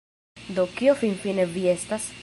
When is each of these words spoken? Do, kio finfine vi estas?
Do, 0.59 0.65
kio 0.79 0.95
finfine 1.03 1.47
vi 1.55 1.67
estas? 1.77 2.13